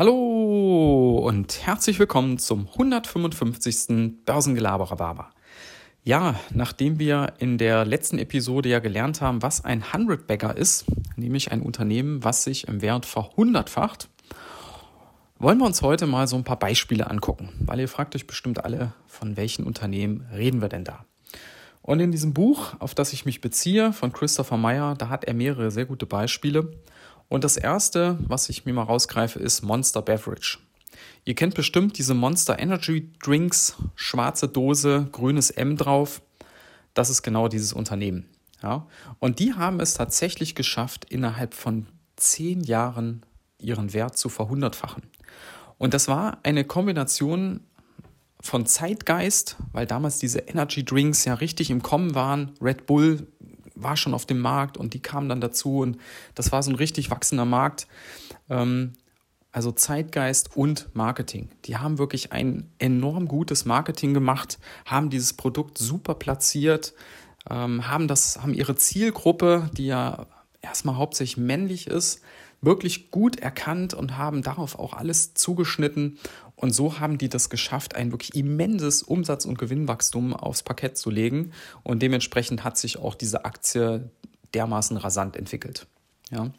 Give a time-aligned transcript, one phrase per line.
[0.00, 4.24] Hallo und herzlich willkommen zum 155.
[4.24, 5.28] Börsengelaberer.
[6.04, 10.86] Ja, nachdem wir in der letzten Episode ja gelernt haben, was ein 100 Bagger ist,
[11.16, 14.08] nämlich ein Unternehmen, was sich im Wert verhundertfacht,
[15.38, 18.64] wollen wir uns heute mal so ein paar Beispiele angucken, weil ihr fragt euch bestimmt
[18.64, 21.04] alle, von welchen Unternehmen reden wir denn da?
[21.82, 25.34] Und in diesem Buch, auf das ich mich beziehe, von Christopher Meyer, da hat er
[25.34, 26.72] mehrere sehr gute Beispiele.
[27.30, 30.58] Und das erste, was ich mir mal rausgreife, ist Monster Beverage.
[31.24, 36.22] Ihr kennt bestimmt diese Monster Energy Drinks, schwarze Dose, grünes M drauf.
[36.92, 38.28] Das ist genau dieses Unternehmen.
[38.64, 38.88] Ja?
[39.20, 43.22] Und die haben es tatsächlich geschafft, innerhalb von zehn Jahren
[43.58, 45.04] ihren Wert zu verhundertfachen.
[45.78, 47.60] Und das war eine Kombination
[48.40, 52.54] von Zeitgeist, weil damals diese Energy Drinks ja richtig im Kommen waren.
[52.60, 53.28] Red Bull
[53.82, 55.98] war schon auf dem Markt und die kamen dann dazu und
[56.34, 57.86] das war so ein richtig wachsender Markt.
[58.48, 58.92] Ähm,
[59.52, 61.48] also Zeitgeist und Marketing.
[61.64, 66.94] Die haben wirklich ein enorm gutes Marketing gemacht, haben dieses Produkt super platziert,
[67.48, 70.26] ähm, haben das, haben ihre Zielgruppe, die ja
[70.62, 72.22] erstmal hauptsächlich männlich ist,
[72.62, 76.18] wirklich gut erkannt und haben darauf auch alles zugeschnitten.
[76.56, 81.10] Und so haben die das geschafft, ein wirklich immenses Umsatz- und Gewinnwachstum aufs Parkett zu
[81.10, 81.52] legen.
[81.82, 84.10] Und dementsprechend hat sich auch diese Aktie
[84.52, 85.86] dermaßen rasant entwickelt.
[86.30, 86.50] Ja.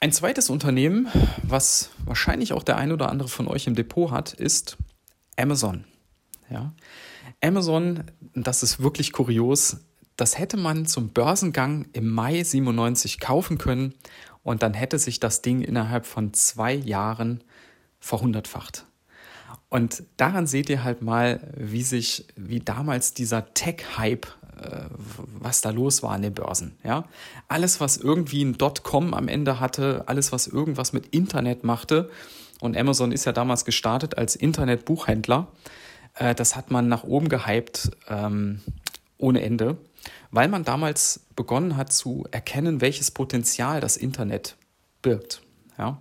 [0.00, 1.08] Ein zweites Unternehmen,
[1.42, 4.76] was wahrscheinlich auch der ein oder andere von euch im Depot hat, ist
[5.36, 5.84] Amazon.
[6.50, 6.72] Ja.
[7.42, 9.78] Amazon, das ist wirklich kurios,
[10.16, 13.94] das hätte man zum Börsengang im Mai 97 kaufen können
[14.42, 17.42] und dann hätte sich das Ding innerhalb von zwei Jahren
[18.00, 18.86] verhundertfacht.
[19.68, 24.26] Und daran seht ihr halt mal, wie sich, wie damals dieser Tech-Hype,
[24.60, 24.84] äh,
[25.40, 26.76] was da los war an den Börsen.
[26.84, 27.04] Ja?
[27.48, 32.10] Alles, was irgendwie ein Dotcom am Ende hatte, alles, was irgendwas mit Internet machte,
[32.60, 35.48] und Amazon ist ja damals gestartet als Internet-Buchhändler,
[36.14, 38.60] äh, das hat man nach oben gehypt ähm,
[39.18, 39.76] ohne Ende
[40.30, 44.56] weil man damals begonnen hat zu erkennen, welches Potenzial das Internet
[45.02, 45.42] birgt.
[45.78, 46.00] Ja?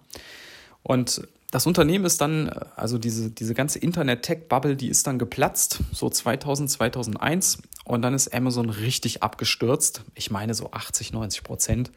[0.83, 6.09] Und das Unternehmen ist dann, also diese, diese ganze Internet-Tech-Bubble, die ist dann geplatzt, so
[6.09, 7.59] 2000, 2001.
[7.85, 10.01] Und dann ist Amazon richtig abgestürzt.
[10.15, 11.91] Ich meine so 80, 90 Prozent.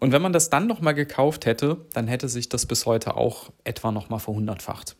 [0.00, 3.52] Und wenn man das dann nochmal gekauft hätte, dann hätte sich das bis heute auch
[3.62, 4.96] etwa nochmal verhundertfacht.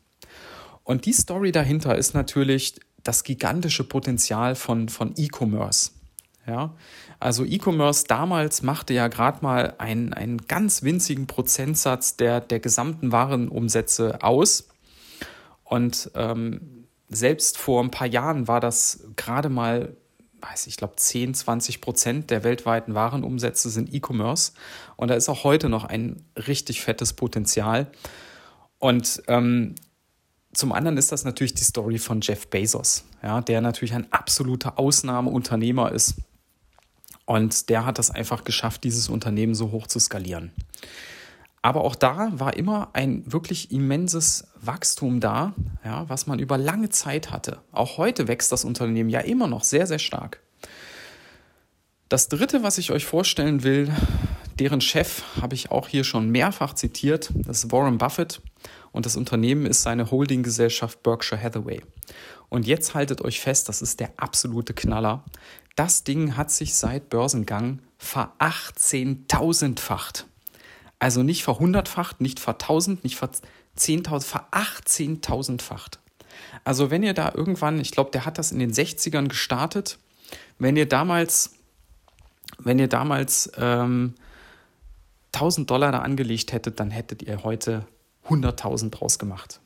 [0.85, 5.91] Und die Story dahinter ist natürlich das gigantische Potenzial von, von E-Commerce.
[6.47, 6.75] Ja,
[7.19, 13.11] also E-Commerce damals machte ja gerade mal einen, einen ganz winzigen Prozentsatz der, der gesamten
[13.11, 14.69] Warenumsätze aus.
[15.65, 19.97] Und ähm, selbst vor ein paar Jahren war das gerade mal,
[20.41, 24.53] weiß ich glaube, 10, 20 Prozent der weltweiten Warenumsätze sind E-Commerce.
[24.95, 27.91] Und da ist auch heute noch ein richtig fettes Potenzial.
[28.79, 29.75] Und ähm,
[30.53, 34.79] zum anderen ist das natürlich die Story von Jeff Bezos, ja, der natürlich ein absoluter
[34.79, 36.15] Ausnahmeunternehmer ist
[37.27, 40.53] und der hat das einfach geschafft, dieses Unternehmen so hoch zu skalieren.
[41.61, 45.53] Aber auch da war immer ein wirklich immenses Wachstum da,
[45.85, 47.59] ja, was man über lange Zeit hatte.
[47.73, 50.41] Auch heute wächst das Unternehmen ja immer noch sehr, sehr stark.
[52.09, 53.93] Das dritte, was ich euch vorstellen will,
[54.61, 58.41] deren Chef habe ich auch hier schon mehrfach zitiert, das ist Warren Buffett
[58.97, 61.83] und das Unternehmen ist seine Holdinggesellschaft Berkshire Hathaway.
[62.49, 65.23] Und jetzt haltet euch fest, das ist der absolute Knaller.
[65.75, 70.27] Das Ding hat sich seit Börsengang verachtzehntausendfacht.
[70.99, 75.99] Also nicht verhundertfacht, nicht vertausend, nicht verzehntausend, verachtzehntausendfacht.
[76.65, 79.99] Also wenn ihr da irgendwann, ich glaube, der hat das in den 60ern gestartet,
[80.59, 81.51] wenn ihr damals,
[82.59, 84.15] wenn ihr damals ähm,
[85.35, 87.87] 1000 Dollar da angelegt hättet, dann hättet ihr heute
[88.29, 89.61] 100.000 draus gemacht.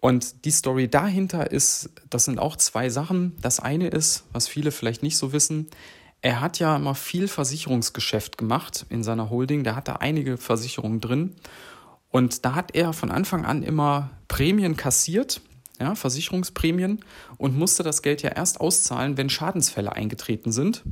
[0.00, 3.36] Und die Story dahinter ist, das sind auch zwei Sachen.
[3.40, 5.68] Das eine ist, was viele vielleicht nicht so wissen,
[6.22, 9.64] er hat ja immer viel Versicherungsgeschäft gemacht in seiner Holding.
[9.64, 11.36] Da hat er einige Versicherungen drin.
[12.10, 15.40] Und da hat er von Anfang an immer Prämien kassiert,
[15.78, 17.04] ja, Versicherungsprämien,
[17.36, 20.82] und musste das Geld ja erst auszahlen, wenn Schadensfälle eingetreten sind.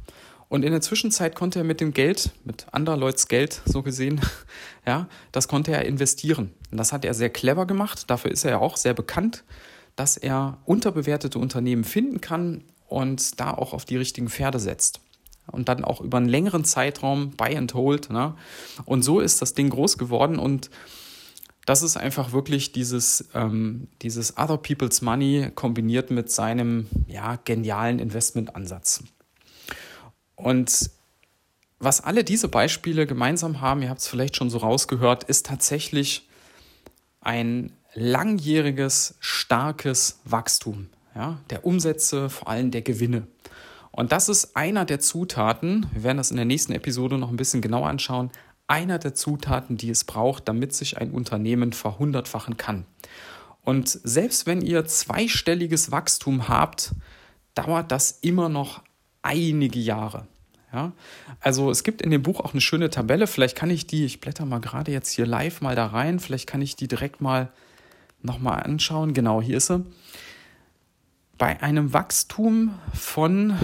[0.49, 4.21] Und in der Zwischenzeit konnte er mit dem Geld, mit anderer Leuts Geld so gesehen,
[4.87, 6.53] ja, das konnte er investieren.
[6.71, 8.11] Und das hat er sehr clever gemacht.
[8.11, 9.45] Dafür ist er ja auch sehr bekannt,
[9.97, 15.01] dass er unterbewertete Unternehmen finden kann und da auch auf die richtigen Pferde setzt.
[15.47, 18.11] Und dann auch über einen längeren Zeitraum buy and hold.
[18.11, 18.35] Ne?
[18.87, 20.71] Und so ist das Ding groß geworden und
[21.67, 27.99] das ist einfach wirklich dieses, ähm, dieses Other People's Money kombiniert mit seinem ja, genialen
[27.99, 29.03] Investmentansatz.
[30.37, 30.91] Und
[31.79, 36.29] was alle diese Beispiele gemeinsam haben, ihr habt es vielleicht schon so rausgehört, ist tatsächlich
[37.21, 43.27] ein langjähriges, starkes Wachstum ja, der Umsätze, vor allem der Gewinne.
[43.91, 47.37] Und das ist einer der Zutaten, wir werden das in der nächsten Episode noch ein
[47.37, 48.31] bisschen genauer anschauen,
[48.67, 52.87] einer der Zutaten, die es braucht, damit sich ein Unternehmen verhundertfachen kann.
[53.63, 56.93] Und selbst wenn ihr zweistelliges Wachstum habt,
[57.55, 58.83] dauert das immer noch
[59.25, 60.27] einige Jahre.
[60.73, 60.93] Ja,
[61.41, 63.27] also es gibt in dem Buch auch eine schöne Tabelle.
[63.29, 66.49] Vielleicht kann ich die, ich blätter mal gerade jetzt hier live mal da rein, vielleicht
[66.49, 67.49] kann ich die direkt mal
[68.23, 69.15] nochmal anschauen.
[69.15, 69.85] Genau, hier ist sie.
[71.39, 73.57] Bei einem Wachstum von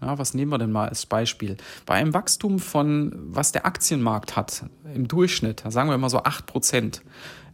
[0.00, 1.56] ja, was nehmen wir denn mal als Beispiel?
[1.86, 6.46] Bei einem Wachstum von, was der Aktienmarkt hat, im Durchschnitt, sagen wir mal so 8
[6.46, 7.02] Prozent,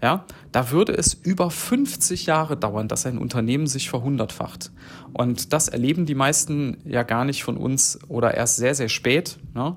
[0.02, 4.72] ja, da würde es über 50 Jahre dauern, dass ein Unternehmen sich verhundertfacht.
[5.12, 9.38] Und das erleben die meisten ja gar nicht von uns oder erst sehr, sehr spät.
[9.54, 9.76] Ne?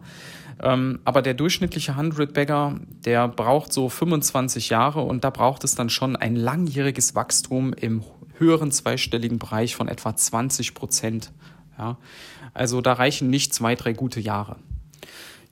[0.64, 5.90] Ähm, aber der durchschnittliche 100-Bagger, der braucht so 25 Jahre und da braucht es dann
[5.90, 8.04] schon ein langjähriges Wachstum im
[8.38, 11.32] höheren zweistelligen Bereich von etwa 20 Prozent.
[11.78, 11.98] Ja,
[12.54, 14.58] also da reichen nicht zwei, drei gute Jahre.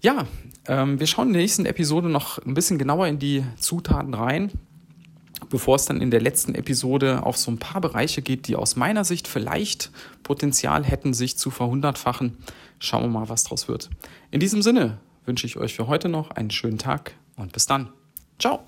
[0.02, 0.26] Ja,
[0.68, 4.52] ähm, wir schauen in der nächsten Episode noch ein bisschen genauer in die Zutaten rein,
[5.50, 8.76] bevor es dann in der letzten Episode auf so ein paar Bereiche geht, die aus
[8.76, 9.92] meiner Sicht vielleicht
[10.24, 12.38] Potenzial hätten, sich zu verhundertfachen.
[12.80, 13.90] Schauen wir mal, was draus wird.
[14.32, 17.90] In diesem Sinne wünsche ich euch für heute noch einen schönen Tag und bis dann.
[18.40, 18.64] Ciao.